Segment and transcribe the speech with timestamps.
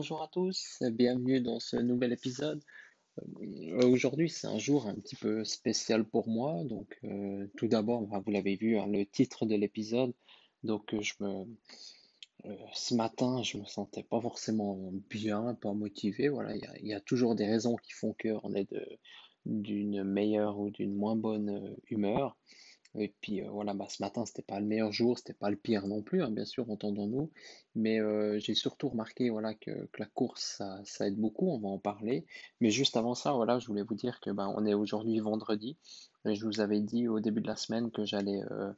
[0.00, 2.62] Bonjour à tous, bienvenue dans ce nouvel épisode.
[3.18, 6.64] Euh, aujourd'hui, c'est un jour un petit peu spécial pour moi.
[6.64, 10.14] Donc, euh, tout d'abord, bah, vous l'avez vu, hein, le titre de l'épisode.
[10.62, 11.44] Donc, euh, je me,
[12.72, 16.30] ce matin, je me sentais pas forcément bien, pas motivé.
[16.30, 18.72] Voilà, il y a, toujours des raisons qui font qu'on est
[19.44, 22.38] d'une meilleure ou d'une moins bonne humeur.
[22.98, 25.56] Et puis euh, voilà, bah, ce matin, c'était pas le meilleur jour, c'était pas le
[25.56, 27.30] pire non plus, hein, bien sûr, entendons-nous.
[27.76, 31.78] Mais euh, j'ai surtout remarqué voilà, que, la course, ça, aide beaucoup, on va en
[31.78, 32.26] parler.
[32.60, 35.76] Mais juste avant ça, voilà, je voulais vous dire que ben, on est aujourd'hui vendredi.
[36.26, 38.72] Et je vous avais dit au début de la semaine que j'allais euh,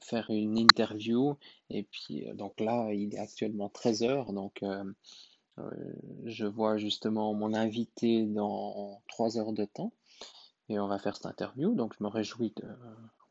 [0.00, 1.36] faire une interview.
[1.70, 4.32] Et puis donc là, il est actuellement 13h.
[4.32, 4.62] Donc
[6.24, 9.92] je vois justement mon invité dans 3 heures de temps.
[10.68, 11.74] Et on va faire cette interview.
[11.74, 12.64] Donc je me réjouis de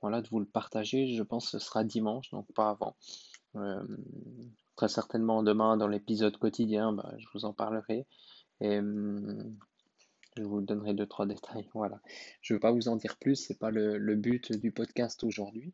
[0.02, 1.08] voilà, de vous le partager.
[1.08, 2.96] Je pense que ce sera dimanche, donc pas avant.
[3.56, 3.84] Euh,
[4.76, 8.06] très certainement demain dans l'épisode quotidien, bah, je vous en parlerai
[8.62, 9.58] et hum,
[10.38, 11.68] je vous donnerai deux trois détails.
[11.74, 12.00] Voilà,
[12.42, 15.74] je ne veux pas vous en dire plus, c'est pas le, but du podcast aujourd'hui.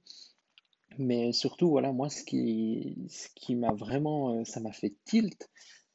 [0.97, 5.49] Mais surtout, voilà, moi, ce qui, ce qui m'a vraiment, euh, ça m'a fait tilt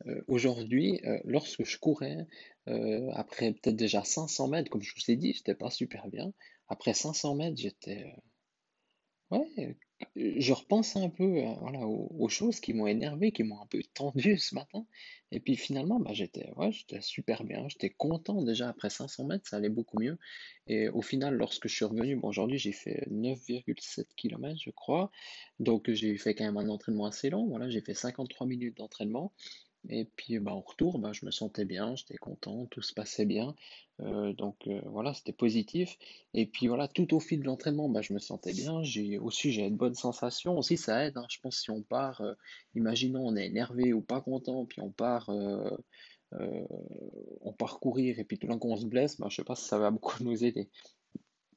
[0.06, 2.26] euh, aujourd'hui, lorsque je courais,
[3.14, 6.32] après peut-être déjà 500 mètres, comme je vous ai dit, j'étais pas super bien.
[6.70, 8.04] Après 500 mètres, j'étais.
[9.32, 9.76] Euh, ouais,
[10.16, 13.82] je repense un peu euh, voilà, aux, choses qui m'ont énervé, qui m'ont un peu
[13.94, 14.86] tendu ce matin.
[15.32, 17.68] Et puis finalement, bah, j'étais ouais, super bien.
[17.68, 20.16] J'étais content déjà après 500 mètres, ça allait beaucoup mieux.
[20.68, 25.10] Et au final, lorsque je suis revenu, aujourd'hui j'ai fait 9,7 km, je crois.
[25.58, 27.46] Donc j'ai fait quand même un entraînement assez long.
[27.48, 29.32] Voilà, j'ai fait 53 minutes d'entraînement.
[29.88, 33.24] Et puis bah, au retour, bah, je me sentais bien, j'étais content, tout se passait
[33.24, 33.54] bien.
[34.00, 35.96] Euh, donc euh, voilà, c'était positif.
[36.34, 38.82] Et puis voilà, tout au fil de l'entraînement, bah, je me sentais bien.
[38.82, 40.58] J'ai aussi j'ai de bonnes sensations.
[40.58, 41.16] Aussi, ça aide.
[41.16, 41.26] Hein.
[41.30, 42.34] Je pense si on part, euh,
[42.74, 45.30] imaginons on est énervé ou pas content, puis on part,
[46.30, 49.56] on part courir et puis tout d'un coup on se blesse, bah, je sais pas
[49.56, 50.68] si ça va beaucoup nous aider.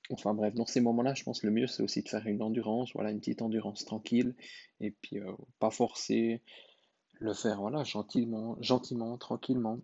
[0.09, 2.41] Enfin bref, dans ces moments-là, je pense que le mieux c'est aussi de faire une
[2.41, 4.35] endurance, voilà, une petite endurance tranquille,
[4.81, 5.19] et puis
[5.59, 6.41] pas forcer
[7.23, 9.79] le faire voilà, gentiment, gentiment, tranquillement.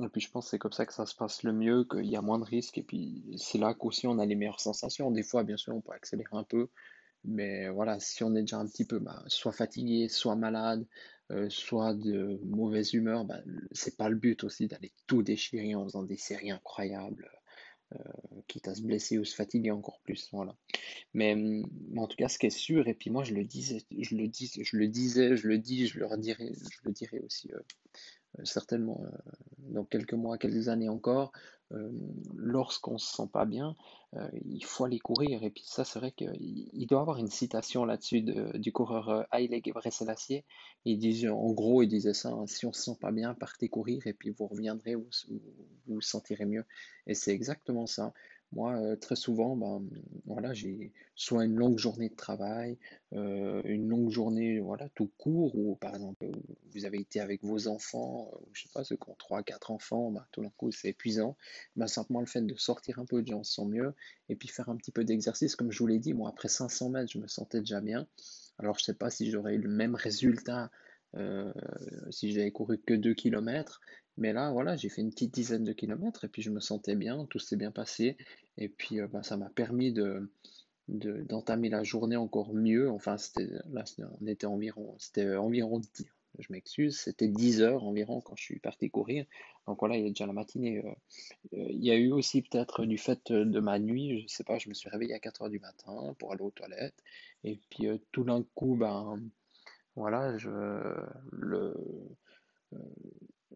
[0.00, 2.06] Et puis je pense que c'est comme ça que ça se passe le mieux, qu'il
[2.06, 2.78] y a moins de risques.
[2.78, 5.10] Et puis c'est là qu'aussi on a les meilleures sensations.
[5.10, 6.68] Des fois, bien sûr, on peut accélérer un peu.
[7.24, 10.86] Mais voilà, si on est déjà un petit peu bah, soit fatigué, soit malade,
[11.32, 13.40] euh, soit de mauvaise humeur, bah,
[13.72, 17.28] c'est pas le but aussi d'aller tout déchirer en faisant des séries incroyables.
[17.94, 17.98] Euh,
[18.48, 20.28] quitte à se blesser ou se fatiguer encore plus.
[20.32, 20.54] Voilà.
[21.14, 21.34] Mais,
[21.96, 24.28] en tout cas, ce qui est sûr, et puis moi je le disais, je le
[24.28, 27.58] dis, je le disais, je le dis, je le je le dirai aussi euh,
[28.38, 31.32] euh, certainement euh, dans quelques mois, quelques années encore,
[32.34, 33.76] lorsqu'on ne se sent pas bien,
[34.42, 35.42] il faut aller courir.
[35.42, 40.44] Et puis ça, c'est vrai qu'il doit avoir une citation là-dessus du coureur Haile Gebrselassie.
[40.86, 43.34] Il disait, en gros, il disait ça, hein, si on ne se sent pas bien,
[43.34, 45.42] partez courir et puis vous reviendrez, vous vous,
[45.86, 46.64] vous sentirez mieux.
[47.06, 48.14] Et c'est exactement ça.
[48.52, 49.82] Moi, euh, très souvent, ben,
[50.24, 52.78] voilà, j'ai soit une longue journée de travail,
[53.12, 56.26] euh, une longue journée, voilà, tout court, ou par exemple,
[56.72, 59.70] vous avez été avec vos enfants, euh, je sais pas, ceux qui ont 3, 4
[59.70, 61.36] enfants, ben, tout d'un coup, c'est épuisant.
[61.76, 63.94] Ben, simplement le fait de sortir un peu, de gens se sent mieux,
[64.30, 66.88] et puis faire un petit peu d'exercice, comme je vous l'ai dit, moi, après 500
[66.88, 68.06] mètres, je me sentais déjà bien.
[68.58, 70.70] Alors, je sais pas si j'aurais eu le même résultat
[72.10, 73.80] si j'avais couru que 2 km,
[74.18, 76.96] mais là, voilà, j'ai fait une petite dizaine de kilomètres et puis je me sentais
[76.96, 78.16] bien, tout s'est bien passé.
[78.56, 80.28] Et puis euh, bah, ça m'a permis de,
[80.88, 82.90] d'entamer la journée encore mieux.
[82.90, 83.84] Enfin, c'était, là,
[84.20, 85.80] on était environ, c'était environ,
[86.38, 89.24] je m'excuse, c'était 10 heures environ quand je suis parti courir.
[89.68, 90.78] Donc voilà, il y a déjà la matinée.
[90.78, 90.90] Euh,
[91.54, 94.58] euh, il y a eu aussi peut-être du fait de ma nuit, je sais pas,
[94.58, 97.02] je me suis réveillé à 4 heures du matin pour aller aux toilettes.
[97.44, 99.16] Et puis tout d'un coup, ben
[99.94, 100.50] voilà, je,
[101.30, 101.74] le,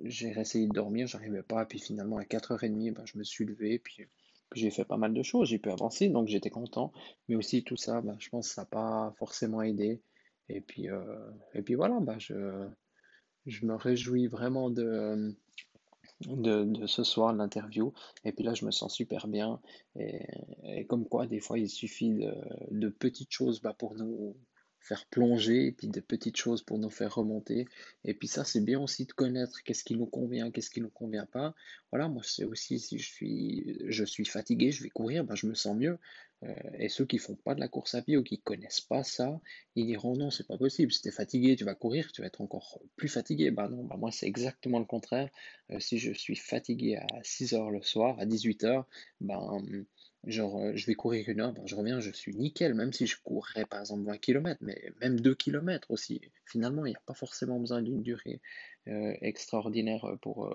[0.02, 3.78] j'ai essayé de dormir, j'arrivais pas, puis finalement à 4h30, ben, je me suis levé,
[3.78, 4.06] puis,
[4.54, 6.92] j'ai fait pas mal de choses, j'ai pu avancer, donc j'étais content,
[7.28, 10.02] mais aussi tout ça, ben, je pense que ça n'a pas forcément aidé,
[10.48, 12.68] et puis, euh, et puis voilà, ben, je,
[13.46, 15.34] je me réjouis vraiment de,
[16.20, 17.92] de, ce soir, de l'interview,
[18.24, 19.60] et puis là je me sens super bien,
[19.96, 22.34] et, comme quoi des fois il suffit de,
[22.70, 24.36] de petites choses bah, pour nous
[24.82, 27.66] faire plonger, et puis des petites choses pour nous faire remonter.
[28.04, 30.90] Et puis ça, c'est bien aussi de connaître qu'est-ce qui nous convient, qu'est-ce qui nous
[30.90, 31.54] convient pas.
[31.90, 35.46] Voilà, moi, c'est aussi si je suis, je suis fatigué, je vais courir, ben, je
[35.46, 35.98] me sens mieux.
[36.44, 39.04] Euh, et ceux qui font pas de la course à pied ou qui connaissent pas
[39.04, 39.40] ça,
[39.76, 40.92] ils diront non, c'est pas possible.
[40.92, 43.50] Si tu es fatigué, tu vas courir, tu vas être encore plus fatigué.
[43.50, 45.30] Ben non, ben moi c'est exactement le contraire.
[45.70, 48.86] Euh, si je suis fatigué à 6 heures le soir, à 18 heures,
[49.20, 49.62] ben
[50.24, 53.06] genre euh, je vais courir une heure, ben, je reviens, je suis nickel, même si
[53.06, 56.20] je courrais par exemple 20 km, mais même 2 km aussi.
[56.46, 58.40] Finalement, il n'y a pas forcément besoin d'une durée
[59.20, 60.52] extraordinaire pour,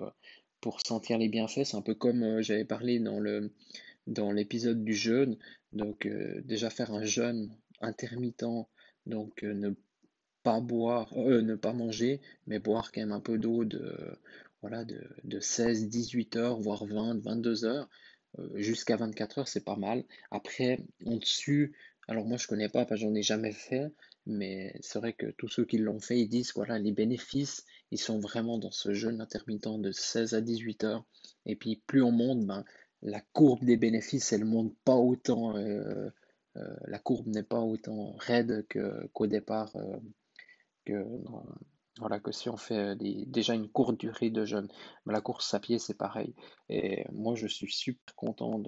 [0.60, 1.64] pour sentir les bienfaits.
[1.64, 3.50] C'est un peu comme j'avais parlé dans le
[4.08, 5.36] dans l'épisode du jeûne.
[5.72, 8.66] Donc euh, déjà faire un jeûne intermittent,
[9.06, 9.70] donc euh, ne
[10.42, 14.18] pas boire, euh, ne pas manger, mais boire quand même un peu d'eau de,
[14.62, 17.88] voilà, de, de 16, 18 heures, voire 20, 22 heures,
[18.54, 20.04] jusqu'à 24 heures, c'est pas mal.
[20.30, 21.74] Après, en dessus,
[22.08, 23.92] alors moi je connais pas, parce que j'en ai jamais fait,
[24.26, 27.98] mais c'est vrai que tous ceux qui l'ont fait, ils disent voilà, les bénéfices, ils
[27.98, 31.04] sont vraiment dans ce jeûne intermittent de 16 à 18 heures.
[31.46, 32.64] Et puis plus on monte, ben,
[33.02, 36.10] la courbe des bénéfices, elle monte pas autant, euh,
[36.56, 38.66] euh, la courbe n'est pas autant raide
[39.12, 41.04] qu'au départ, euh,
[41.98, 44.68] voilà, que si on fait déjà une courte durée de jeûne.
[45.06, 46.34] Mais la course à pied, c'est pareil.
[46.68, 48.58] Et moi, je suis super content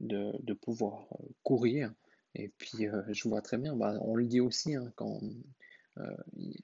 [0.00, 1.06] de, pouvoir
[1.42, 1.92] courir.
[2.34, 4.92] Et puis, je vois très bien, bah, on le dit aussi, hein,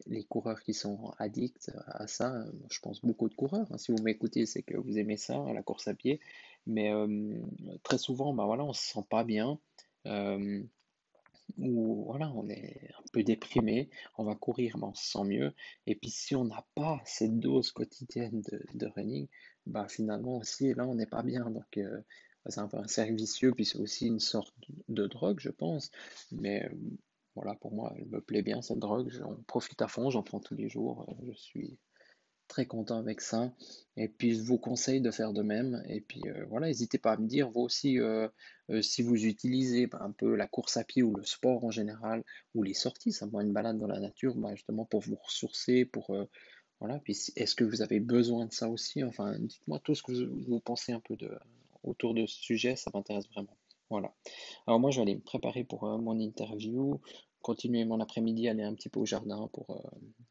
[0.07, 3.67] les coureurs qui sont addicts à ça, je pense beaucoup de coureurs.
[3.71, 3.79] Hein.
[3.79, 6.21] Si vous m'écoutez, c'est que vous aimez ça, la course à pied.
[6.67, 6.93] Mais
[7.83, 9.59] très souvent, bah voilà, on se sent pas bien.
[11.57, 15.55] Ou voilà, on est un peu déprimé, on va courir, mais on se sent mieux.
[15.87, 18.43] Et puis si on n'a pas cette dose quotidienne
[18.75, 19.29] de, running,
[19.67, 21.51] bah finalement aussi, là, on n'est pas bien.
[21.51, 21.79] Donc
[22.47, 24.55] c'est un peu un cercle vicieux, puis c'est aussi une sorte
[24.89, 25.91] de drogue, je pense.
[26.33, 26.71] Mais
[27.35, 30.41] voilà, pour moi, elle me plaît bien cette drogue, j'en profite à fond, j'en prends
[30.41, 31.79] tous les jours, je suis
[32.49, 33.53] très content avec ça.
[33.97, 35.83] Et puis, je vous conseille de faire de même.
[35.89, 38.29] Et puis, euh, voilà, n'hésitez pas à me dire, vous aussi, euh,
[38.71, 41.71] euh, si vous utilisez bah, un peu la course à pied ou le sport en
[41.71, 42.25] général,
[42.55, 46.17] ou les sorties, simplement une balade dans la nature, bah, justement pour vous ressourcer, pour...
[46.81, 49.05] voilà, puis est-ce que vous avez besoin de ça aussi?
[49.05, 51.31] Enfin, dites-moi tout ce que vous, vous pensez un peu de,
[51.83, 53.57] autour de ce sujet, ça m'intéresse vraiment.
[53.91, 54.13] Voilà.
[54.67, 57.01] Alors moi, je vais aller me préparer pour mon interview
[57.41, 59.83] continuer mon après-midi, aller un petit peu au jardin pour,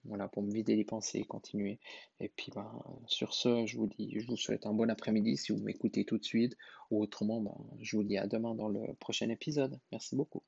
[0.07, 1.79] voilà, pour me vider les pensées, continuer.
[2.19, 2.69] Et puis ben,
[3.07, 6.17] sur ce, je vous dis, je vous souhaite un bon après-midi si vous m'écoutez tout
[6.17, 6.57] de suite,
[6.91, 9.79] ou autrement, ben, je vous dis à demain dans le prochain épisode.
[9.91, 10.43] Merci beaucoup.